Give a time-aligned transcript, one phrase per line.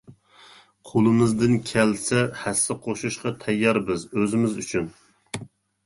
[0.91, 4.11] قولىمىزدىن كەلسە، ھەسسە قوشۇشقا تەييار بىز.
[4.19, 4.93] ئۆزىمىز ئۈچۈن!